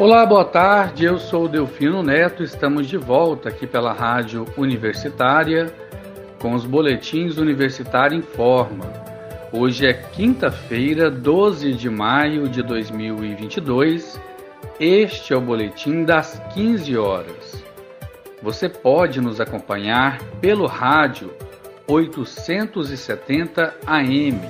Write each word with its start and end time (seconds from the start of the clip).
Olá, 0.00 0.24
boa 0.24 0.46
tarde. 0.46 1.04
Eu 1.04 1.18
sou 1.18 1.46
Delfino 1.46 2.02
Neto. 2.02 2.42
Estamos 2.42 2.86
de 2.86 2.96
volta 2.96 3.50
aqui 3.50 3.66
pela 3.66 3.92
Rádio 3.92 4.46
Universitária 4.56 5.70
com 6.38 6.54
os 6.54 6.64
boletins 6.64 7.36
Universitário 7.36 8.16
em 8.16 8.22
Forma. 8.22 8.90
Hoje 9.52 9.86
é 9.86 9.92
quinta-feira, 9.92 11.10
12 11.10 11.74
de 11.74 11.90
maio 11.90 12.48
de 12.48 12.62
2022. 12.62 14.18
Este 14.80 15.34
é 15.34 15.36
o 15.36 15.40
boletim 15.42 16.02
das 16.02 16.40
15 16.54 16.96
horas. 16.96 17.62
Você 18.42 18.70
pode 18.70 19.20
nos 19.20 19.38
acompanhar 19.38 20.18
pelo 20.40 20.64
rádio 20.64 21.30
870 21.86 23.74
AM, 23.86 24.40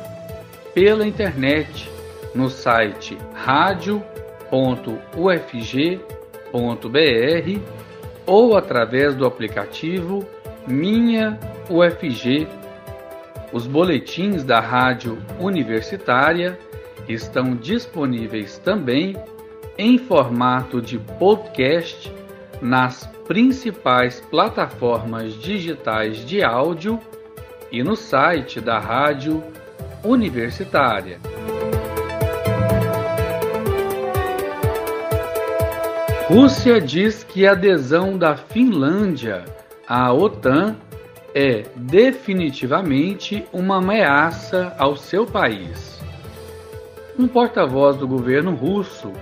pela 0.73 1.05
internet 1.05 1.91
no 2.37 2.49
site 2.49 3.19
rádio 3.35 4.01
www.ufg.br 4.51 6.01
ou 8.27 8.57
através 8.57 9.15
do 9.15 9.25
aplicativo 9.25 10.27
Minha 10.67 11.39
UFG. 11.69 12.47
Os 13.53 13.67
boletins 13.67 14.45
da 14.45 14.61
Rádio 14.61 15.19
Universitária 15.39 16.59
estão 17.09 17.57
disponíveis 17.57 18.59
também 18.59 19.17
em 19.77 19.99
formato 19.99 20.81
de 20.81 20.99
podcast 20.99 22.13
nas 22.61 23.07
principais 23.27 24.21
plataformas 24.21 25.33
digitais 25.35 26.25
de 26.25 26.43
áudio 26.45 27.01
e 27.73 27.83
no 27.83 27.97
site 27.97 28.61
da 28.61 28.79
Rádio 28.79 29.43
Universitária. 30.05 31.19
Rússia 36.33 36.81
diz 36.81 37.25
que 37.25 37.45
a 37.45 37.51
adesão 37.51 38.17
da 38.17 38.37
Finlândia 38.37 39.45
à 39.85 40.13
OTAN 40.13 40.77
é 41.35 41.65
definitivamente 41.75 43.45
uma 43.53 43.79
ameaça 43.79 44.73
ao 44.79 44.97
seu 44.97 45.27
país. 45.27 46.01
Um 47.19 47.27
porta-voz 47.27 47.97
do 47.97 48.07
governo 48.07 48.55
russo 48.55 49.13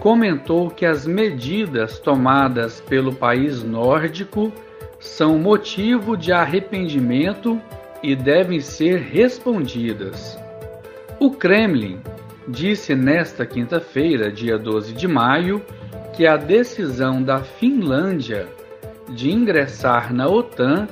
comentou 0.00 0.70
que 0.70 0.86
as 0.86 1.06
medidas 1.06 1.98
tomadas 1.98 2.80
pelo 2.80 3.14
país 3.14 3.62
nórdico 3.62 4.50
são 4.98 5.38
motivo 5.38 6.16
de 6.16 6.32
arrependimento 6.32 7.60
e 8.02 8.16
devem 8.16 8.60
ser 8.60 9.00
respondidas. 9.00 10.38
O 11.20 11.30
Kremlin 11.30 12.00
disse 12.48 12.94
nesta 12.94 13.44
quinta-feira, 13.44 14.32
dia 14.32 14.58
12 14.58 14.94
de 14.94 15.06
maio, 15.06 15.62
que 16.16 16.26
a 16.26 16.36
decisão 16.36 17.22
da 17.22 17.40
Finlândia 17.40 18.48
de 19.08 19.30
ingressar 19.30 20.12
na 20.12 20.28
OTAN 20.28 20.88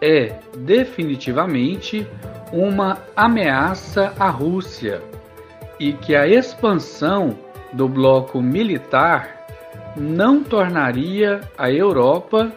é 0.00 0.38
definitivamente 0.56 2.06
uma 2.52 2.98
ameaça 3.14 4.12
à 4.18 4.30
Rússia 4.30 5.02
e 5.78 5.92
que 5.92 6.14
a 6.14 6.26
expansão 6.26 7.36
do 7.72 7.88
bloco 7.88 8.40
militar 8.40 9.46
não 9.96 10.42
tornaria 10.42 11.40
a 11.58 11.70
Europa 11.70 12.52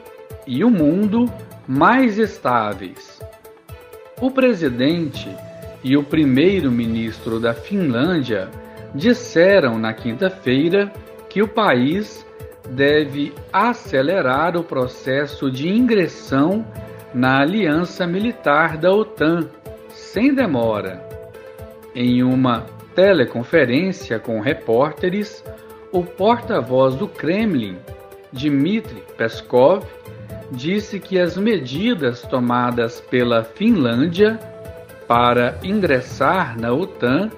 e 0.46 0.64
o 0.64 0.70
mundo 0.70 1.26
mais 1.68 2.18
estáveis. 2.18 3.20
O 4.22 4.30
presidente 4.30 5.30
e 5.84 5.98
o 5.98 6.04
primeiro-ministro 6.04 7.40
da 7.40 7.54
Finlândia 7.54 8.50
disseram 8.94 9.78
na 9.78 9.94
quinta-feira 9.94 10.92
que 11.34 11.42
o 11.42 11.48
país 11.48 12.24
deve 12.70 13.34
acelerar 13.52 14.56
o 14.56 14.64
processo 14.64 15.50
de 15.50 15.68
ingressão 15.68 16.64
na 17.12 17.42
aliança 17.42 18.06
militar 18.06 18.78
da 18.78 18.92
OTAN, 18.94 19.50
sem 19.90 20.32
demora. 20.32 21.04
Em 21.96 22.22
uma 22.22 22.68
teleconferência 22.94 24.20
com 24.20 24.40
repórteres, 24.42 25.44
o 25.92 26.04
porta-voz 26.04 26.96
do 26.96 27.08
Kremlin, 27.08 27.80
Dmitry 28.32 29.04
Peskov, 29.18 29.84
disse 30.52 31.00
que 31.00 31.20
as 31.20 31.36
medidas 31.36 32.22
tomadas 32.22 33.02
pela 33.02 33.44
Finlândia 33.44 34.40
para 35.08 35.58
ingressar 35.64 36.60
na 36.60 36.72
OTAN 36.72 37.32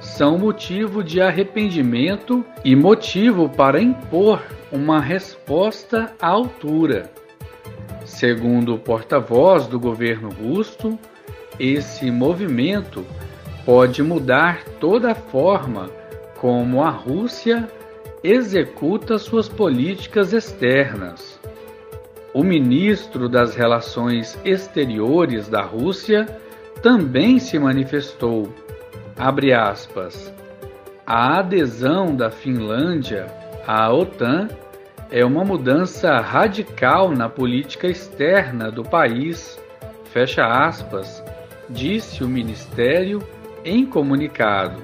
são 0.00 0.38
motivo 0.38 1.02
de 1.02 1.20
arrependimento 1.20 2.44
e 2.64 2.74
motivo 2.76 3.48
para 3.48 3.80
impor 3.80 4.42
uma 4.70 5.00
resposta 5.00 6.12
à 6.20 6.28
altura. 6.28 7.10
Segundo 8.04 8.74
o 8.74 8.78
porta-voz 8.78 9.66
do 9.66 9.78
governo 9.80 10.30
russo, 10.30 10.98
esse 11.58 12.10
movimento 12.10 13.04
pode 13.64 14.02
mudar 14.02 14.62
toda 14.80 15.12
a 15.12 15.14
forma 15.14 15.88
como 16.36 16.82
a 16.82 16.90
Rússia 16.90 17.68
executa 18.22 19.18
suas 19.18 19.48
políticas 19.48 20.32
externas. 20.32 21.40
O 22.32 22.42
ministro 22.42 23.28
das 23.28 23.54
Relações 23.54 24.38
Exteriores 24.44 25.48
da 25.48 25.62
Rússia 25.62 26.26
também 26.82 27.38
se 27.38 27.58
manifestou 27.58 28.52
abre 29.16 29.52
aspas, 29.52 30.32
a 31.06 31.38
adesão 31.38 32.14
da 32.14 32.30
Finlândia 32.30 33.26
à 33.66 33.92
OTAN 33.92 34.48
é 35.10 35.24
uma 35.24 35.44
mudança 35.44 36.18
radical 36.20 37.10
na 37.10 37.28
política 37.28 37.86
externa 37.86 38.70
do 38.70 38.82
país, 38.82 39.60
fecha 40.04 40.46
aspas, 40.46 41.22
disse 41.68 42.24
o 42.24 42.28
ministério 42.28 43.22
em 43.64 43.86
comunicado. 43.86 44.82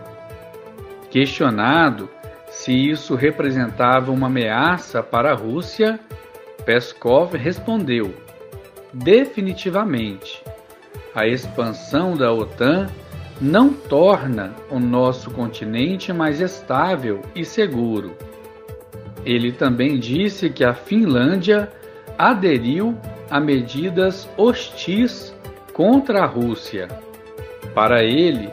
Questionado 1.10 2.08
se 2.50 2.72
isso 2.72 3.14
representava 3.14 4.12
uma 4.12 4.26
ameaça 4.26 5.02
para 5.02 5.30
a 5.30 5.34
Rússia, 5.34 5.98
Peskov 6.64 7.34
respondeu: 7.34 8.14
definitivamente. 8.92 10.42
A 11.14 11.26
expansão 11.26 12.16
da 12.16 12.32
OTAN 12.32 12.88
não 13.40 13.72
torna 13.72 14.54
o 14.70 14.78
nosso 14.78 15.30
continente 15.30 16.12
mais 16.12 16.40
estável 16.40 17.22
e 17.34 17.44
seguro. 17.44 18.14
Ele 19.24 19.50
também 19.50 19.98
disse 19.98 20.50
que 20.50 20.64
a 20.64 20.74
Finlândia 20.74 21.70
aderiu 22.18 22.98
a 23.30 23.40
medidas 23.40 24.28
hostis 24.36 25.34
contra 25.72 26.22
a 26.22 26.26
Rússia. 26.26 26.88
Para 27.74 28.02
ele, 28.02 28.50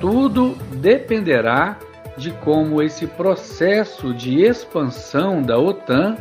tudo 0.00 0.54
dependerá 0.74 1.78
de 2.16 2.30
como 2.30 2.82
esse 2.82 3.06
processo 3.06 4.12
de 4.12 4.42
expansão 4.42 5.40
da 5.40 5.58
OTAN 5.58 6.16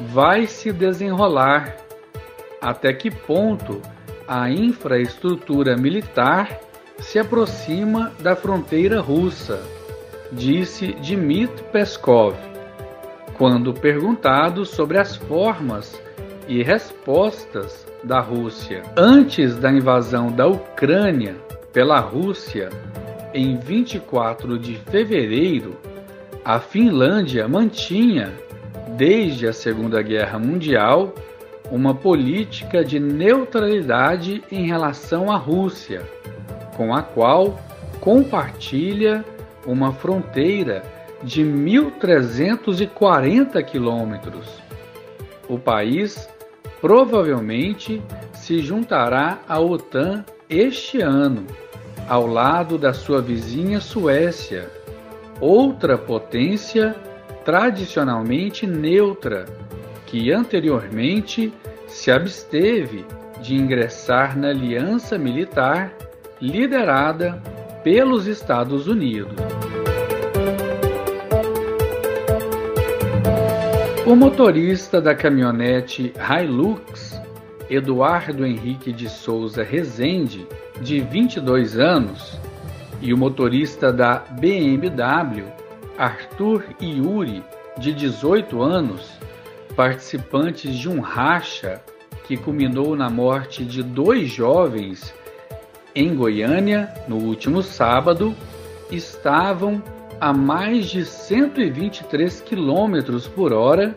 vai 0.00 0.46
se 0.46 0.72
desenrolar, 0.72 1.76
até 2.60 2.92
que 2.92 3.10
ponto 3.10 3.82
a 4.26 4.48
infraestrutura 4.48 5.76
militar 5.76 6.60
se 7.02 7.18
aproxima 7.18 8.12
da 8.20 8.34
fronteira 8.34 9.00
russa, 9.00 9.60
disse 10.30 10.92
Dmitry 10.94 11.64
Peskov, 11.72 12.34
quando 13.36 13.74
perguntado 13.74 14.64
sobre 14.64 14.98
as 14.98 15.16
formas 15.16 16.00
e 16.48 16.62
respostas 16.62 17.86
da 18.04 18.20
Rússia. 18.20 18.82
Antes 18.96 19.56
da 19.56 19.70
invasão 19.70 20.30
da 20.30 20.46
Ucrânia 20.46 21.36
pela 21.72 21.98
Rússia, 21.98 22.68
em 23.34 23.56
24 23.56 24.58
de 24.58 24.76
fevereiro, 24.76 25.76
a 26.44 26.60
Finlândia 26.60 27.48
mantinha, 27.48 28.32
desde 28.96 29.46
a 29.46 29.52
Segunda 29.52 30.02
Guerra 30.02 30.38
Mundial, 30.38 31.12
uma 31.70 31.94
política 31.94 32.84
de 32.84 33.00
neutralidade 33.00 34.42
em 34.50 34.66
relação 34.66 35.30
à 35.30 35.36
Rússia 35.36 36.02
com 36.82 36.92
a 36.92 37.00
qual 37.00 37.56
compartilha 38.00 39.24
uma 39.64 39.92
fronteira 39.92 40.82
de 41.22 41.44
1.340 41.44 43.64
quilômetros. 43.64 44.48
O 45.48 45.60
país 45.60 46.28
provavelmente 46.80 48.02
se 48.32 48.58
juntará 48.58 49.38
à 49.48 49.60
OTAN 49.60 50.24
este 50.50 51.00
ano, 51.00 51.46
ao 52.08 52.26
lado 52.26 52.76
da 52.76 52.92
sua 52.92 53.22
vizinha 53.22 53.80
Suécia, 53.80 54.68
outra 55.40 55.96
potência 55.96 56.96
tradicionalmente 57.44 58.66
neutra, 58.66 59.44
que 60.04 60.32
anteriormente 60.32 61.54
se 61.86 62.10
absteve 62.10 63.06
de 63.40 63.54
ingressar 63.54 64.36
na 64.36 64.48
aliança 64.48 65.16
militar 65.16 65.94
liderada 66.42 67.40
pelos 67.84 68.26
Estados 68.26 68.88
Unidos. 68.88 69.32
O 74.04 74.16
motorista 74.16 75.00
da 75.00 75.14
caminhonete 75.14 76.12
Hilux, 76.18 77.16
Eduardo 77.70 78.44
Henrique 78.44 78.92
de 78.92 79.08
Souza 79.08 79.62
Rezende, 79.62 80.44
de 80.80 80.98
22 80.98 81.78
anos, 81.78 82.36
e 83.00 83.14
o 83.14 83.16
motorista 83.16 83.92
da 83.92 84.24
BMW, 84.40 85.44
Arthur 85.96 86.64
Yuri, 86.80 87.44
de 87.78 87.92
18 87.92 88.60
anos, 88.60 89.12
participantes 89.76 90.74
de 90.74 90.88
um 90.88 90.98
racha 90.98 91.80
que 92.24 92.36
culminou 92.36 92.96
na 92.96 93.08
morte 93.08 93.64
de 93.64 93.80
dois 93.80 94.28
jovens 94.28 95.14
em 95.94 96.14
Goiânia 96.14 96.88
no 97.06 97.16
último 97.16 97.62
sábado, 97.62 98.34
estavam 98.90 99.82
a 100.20 100.32
mais 100.32 100.86
de 100.86 101.04
123 101.04 102.40
km 102.42 103.18
por 103.34 103.52
hora 103.52 103.94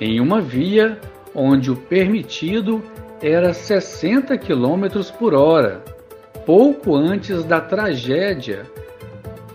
em 0.00 0.20
uma 0.20 0.40
via 0.40 1.00
onde 1.34 1.70
o 1.70 1.76
permitido 1.76 2.82
era 3.20 3.52
60 3.52 4.38
km 4.38 5.12
por 5.18 5.34
hora, 5.34 5.82
pouco 6.46 6.94
antes 6.94 7.44
da 7.44 7.60
tragédia 7.60 8.64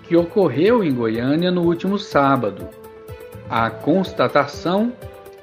que 0.04 0.16
ocorreu 0.16 0.84
em 0.84 0.94
Goiânia 0.94 1.50
no 1.50 1.62
último 1.62 1.98
sábado. 1.98 2.68
A 3.50 3.70
constatação 3.70 4.92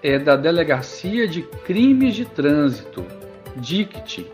é 0.02 0.18
da 0.18 0.36
Delegacia 0.36 1.26
de 1.26 1.42
Crimes 1.42 2.14
de 2.14 2.24
Trânsito, 2.24 3.04
DICT, 3.56 4.26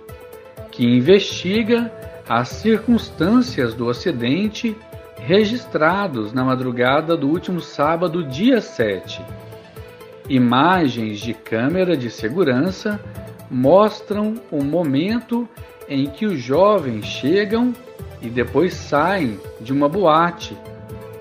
que 0.76 0.84
investiga 0.84 1.90
as 2.28 2.50
circunstâncias 2.50 3.72
do 3.72 3.88
acidente 3.88 4.76
registrados 5.16 6.34
na 6.34 6.44
madrugada 6.44 7.16
do 7.16 7.28
último 7.28 7.62
sábado, 7.62 8.22
dia 8.22 8.60
7. 8.60 9.24
Imagens 10.28 11.20
de 11.20 11.32
câmera 11.32 11.96
de 11.96 12.10
segurança 12.10 13.00
mostram 13.50 14.34
o 14.50 14.62
momento 14.62 15.48
em 15.88 16.08
que 16.10 16.26
os 16.26 16.38
jovens 16.38 17.06
chegam 17.06 17.72
e 18.20 18.28
depois 18.28 18.74
saem 18.74 19.40
de 19.58 19.72
uma 19.72 19.88
boate 19.88 20.54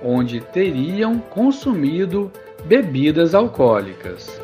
onde 0.04 0.42
teriam 0.42 1.18
consumido 1.18 2.30
bebidas 2.66 3.34
alcoólicas. 3.34 4.38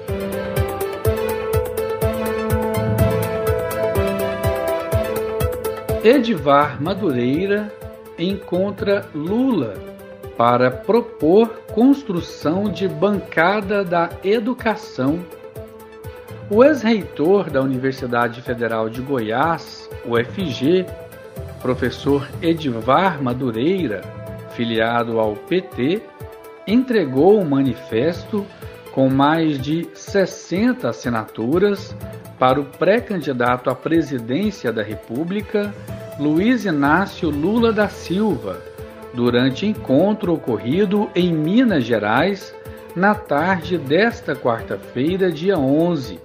Edivar 6.03 6.81
Madureira 6.81 7.71
encontra 8.17 9.05
Lula 9.13 9.75
para 10.35 10.71
propor 10.71 11.47
construção 11.75 12.63
de 12.71 12.87
bancada 12.87 13.83
da 13.83 14.09
educação. 14.23 15.19
O 16.49 16.63
ex-reitor 16.63 17.51
da 17.51 17.61
Universidade 17.61 18.41
Federal 18.41 18.89
de 18.89 18.99
Goiás, 18.99 19.87
UFG, 20.03 20.87
professor 21.61 22.27
Edivar 22.41 23.21
Madureira, 23.21 24.01
filiado 24.55 25.19
ao 25.19 25.35
PT, 25.35 26.01
entregou 26.65 27.39
um 27.39 27.45
manifesto 27.45 28.43
com 28.91 29.07
mais 29.07 29.61
de 29.61 29.87
60 29.93 30.89
assinaturas 30.89 31.95
para 32.41 32.59
o 32.59 32.65
pré-candidato 32.65 33.69
à 33.69 33.75
presidência 33.75 34.73
da 34.73 34.81
República, 34.81 35.71
Luiz 36.19 36.65
Inácio 36.65 37.29
Lula 37.29 37.71
da 37.71 37.87
Silva, 37.87 38.59
durante 39.13 39.67
encontro 39.67 40.33
ocorrido 40.33 41.07
em 41.13 41.31
Minas 41.31 41.83
Gerais 41.83 42.51
na 42.95 43.13
tarde 43.13 43.77
desta 43.77 44.35
quarta-feira, 44.35 45.31
dia 45.31 45.55
11. 45.55 46.19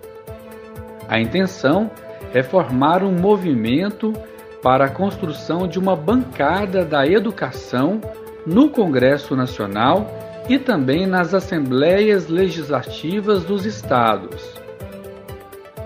A 1.07 1.21
intenção 1.21 1.91
é 2.33 2.43
formar 2.43 3.03
um 3.03 3.13
movimento 3.13 4.15
para 4.63 4.87
a 4.87 4.91
construção 4.91 5.69
de 5.69 5.79
uma 5.79 5.95
bancada 5.95 6.83
da 6.83 7.07
educação 7.07 8.01
no 8.47 8.71
Congresso 8.71 9.37
Nacional 9.37 10.11
e 10.49 10.59
também 10.59 11.07
nas 11.07 11.35
assembleias 11.35 12.27
legislativas 12.27 13.45
dos 13.45 13.67
estados. 13.67 14.66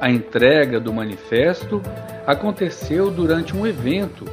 A 0.01 0.11
entrega 0.11 0.81
do 0.81 0.95
manifesto 0.95 1.83
aconteceu 2.27 3.11
durante 3.11 3.55
um 3.55 3.67
evento 3.67 4.25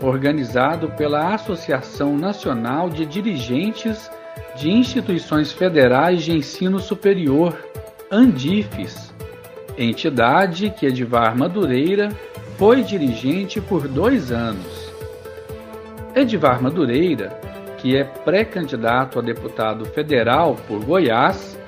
organizado 0.00 0.88
pela 0.90 1.34
Associação 1.34 2.16
Nacional 2.16 2.88
de 2.88 3.04
Dirigentes 3.04 4.08
de 4.54 4.70
Instituições 4.70 5.52
Federais 5.52 6.22
de 6.22 6.32
Ensino 6.32 6.78
Superior, 6.78 7.58
ANDIFES, 8.08 9.12
entidade 9.76 10.70
que 10.70 10.86
Edivar 10.86 11.36
Madureira 11.36 12.08
foi 12.56 12.82
dirigente 12.82 13.60
por 13.60 13.88
dois 13.88 14.30
anos. 14.30 14.92
Edivar 16.14 16.62
Madureira, 16.62 17.30
que 17.78 17.96
é 17.96 18.04
pré-candidato 18.04 19.18
a 19.18 19.22
deputado 19.22 19.84
federal 19.86 20.56
por 20.68 20.84
Goiás, 20.84 21.58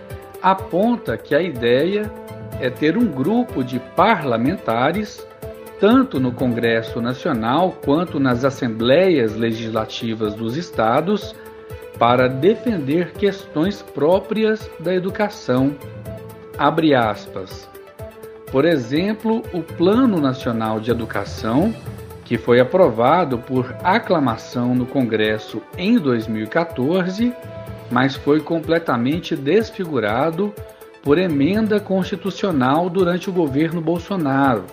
aponta 0.40 1.19
que 1.19 1.34
a 1.34 1.43
ideia 1.43 2.11
é 2.60 2.70
ter 2.70 2.96
um 2.96 3.06
grupo 3.06 3.62
de 3.62 3.78
parlamentares, 3.78 5.26
tanto 5.81 6.19
no 6.19 6.32
Congresso 6.32 7.00
Nacional 7.00 7.78
quanto 7.84 8.19
nas 8.19 8.44
assembleias 8.44 9.37
legislativas 9.37 10.34
dos 10.34 10.56
estados, 10.56 11.34
para 11.99 12.28
defender 12.28 13.12
questões 13.12 13.82
próprias 13.82 14.70
da 14.78 14.94
educação. 14.94 15.75
Abre 16.56 16.94
aspas. 16.94 17.69
Por 18.50 18.64
exemplo, 18.64 19.43
o 19.52 19.62
Plano 19.62 20.20
Nacional 20.20 20.81
de 20.81 20.90
Educação, 20.90 21.75
que 22.25 22.38
foi 22.38 22.61
aprovado 22.61 23.38
por 23.38 23.75
aclamação 23.82 24.75
no 24.75 24.87
Congresso 24.87 25.61
em 25.76 25.99
2014, 25.99 27.32
mas 27.90 28.16
foi 28.16 28.40
completamente 28.40 29.34
desfigurado 29.34 30.52
por 31.02 31.18
emenda 31.18 31.80
constitucional 31.80 32.88
durante 32.88 33.30
o 33.30 33.32
governo 33.32 33.80
Bolsonaro. 33.80 34.64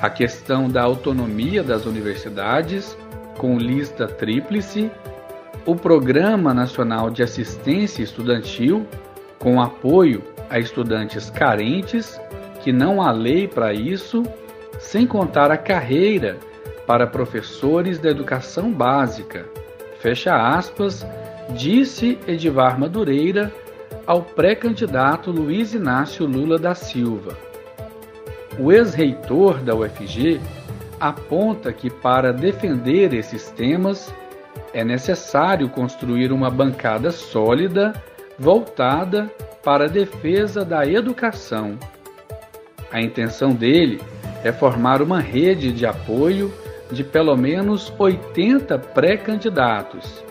A 0.00 0.08
questão 0.08 0.68
da 0.68 0.82
autonomia 0.82 1.62
das 1.62 1.86
universidades, 1.86 2.96
com 3.36 3.58
lista 3.58 4.06
tríplice, 4.06 4.90
o 5.66 5.76
Programa 5.76 6.54
Nacional 6.54 7.10
de 7.10 7.22
Assistência 7.22 8.02
Estudantil, 8.02 8.86
com 9.38 9.60
apoio 9.60 10.22
a 10.48 10.58
estudantes 10.58 11.30
carentes 11.30 12.20
que 12.62 12.72
não 12.72 13.02
há 13.02 13.10
lei 13.10 13.46
para 13.46 13.72
isso, 13.72 14.22
sem 14.78 15.06
contar 15.06 15.50
a 15.50 15.56
carreira 15.56 16.38
para 16.86 17.06
professores 17.06 17.98
da 17.98 18.10
educação 18.10 18.72
básica. 18.72 19.46
Fecha 20.00 20.34
aspas, 20.34 21.06
disse 21.50 22.18
Edivar 22.26 22.78
Madureira 22.78 23.52
ao 24.06 24.22
pré-candidato 24.22 25.30
Luiz 25.30 25.74
Inácio 25.74 26.26
Lula 26.26 26.58
da 26.58 26.74
Silva. 26.74 27.36
O 28.58 28.72
ex-reitor 28.72 29.58
da 29.58 29.74
UFG 29.74 30.40
aponta 30.98 31.72
que 31.72 31.88
para 31.88 32.32
defender 32.32 33.14
esses 33.14 33.50
temas 33.50 34.12
é 34.74 34.84
necessário 34.84 35.68
construir 35.68 36.32
uma 36.32 36.50
bancada 36.50 37.10
sólida 37.10 37.92
voltada 38.38 39.30
para 39.62 39.84
a 39.84 39.88
defesa 39.88 40.64
da 40.64 40.86
educação 40.86 41.78
a 42.92 43.00
intenção 43.00 43.50
dele 43.52 44.00
é 44.42 44.50
formar 44.50 45.00
uma 45.00 45.20
rede 45.20 45.72
de 45.72 45.86
apoio 45.86 46.52
de 46.90 47.04
pelo 47.04 47.36
menos 47.36 47.92
80 47.96 48.78
pré-candidatos, 48.78 50.24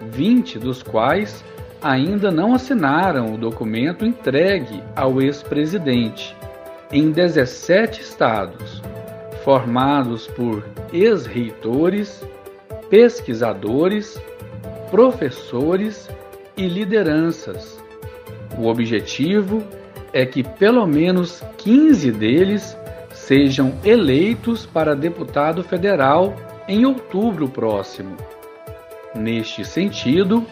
20 0.00 0.58
dos 0.58 0.82
quais 0.82 1.44
ainda 1.82 2.30
não 2.30 2.54
assinaram 2.54 3.34
o 3.34 3.38
documento 3.38 4.04
entregue 4.04 4.82
ao 4.94 5.20
ex-presidente, 5.20 6.36
em 6.92 7.10
17 7.10 8.00
estados, 8.00 8.82
formados 9.44 10.26
por 10.28 10.64
ex-reitores, 10.92 12.24
pesquisadores, 12.88 14.20
professores 14.90 16.08
e 16.56 16.68
lideranças. 16.68 17.82
O 18.58 18.66
objetivo 18.66 19.62
é 20.12 20.26
que 20.26 20.42
pelo 20.42 20.86
menos 20.86 21.42
15 21.58 22.12
deles 22.12 22.76
sejam 23.12 23.72
eleitos 23.84 24.66
para 24.66 24.94
deputado 24.94 25.64
federal 25.64 26.36
em 26.68 26.84
outubro 26.84 27.48
próximo. 27.48 28.16
Neste 29.14 29.64
sentido, 29.64 30.46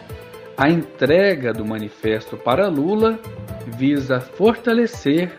a 0.61 0.69
entrega 0.69 1.51
do 1.51 1.65
manifesto 1.65 2.37
para 2.37 2.67
Lula 2.67 3.19
visa 3.65 4.19
fortalecer 4.19 5.31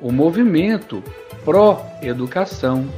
o 0.00 0.10
movimento 0.10 1.04
pró-educação. 1.44 2.88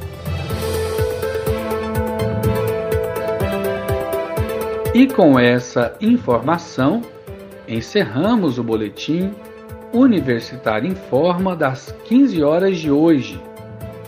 E 4.95 5.09
com 5.09 5.37
essa 5.37 5.97
informação, 6.01 7.03
encerramos 7.67 8.61
o 8.61 8.63
boletim 8.63 9.35
Universitária 9.93 10.87
Informa 10.87 11.57
das 11.57 11.93
15 12.05 12.45
horas 12.45 12.79
de 12.79 12.93
hoje. 12.93 13.43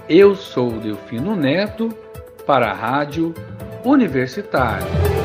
Eu 0.08 0.36
sou 0.36 0.70
Delfino 0.78 1.34
Neto 1.34 1.88
para 2.46 2.70
a 2.70 2.72
Rádio 2.72 3.34
Universitária. 3.84 5.23